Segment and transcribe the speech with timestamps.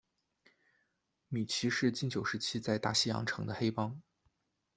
[1.27, 4.01] 米奇是禁酒时期在大西洋城的黑帮。